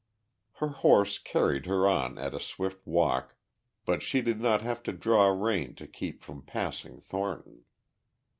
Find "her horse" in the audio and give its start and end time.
0.53-1.19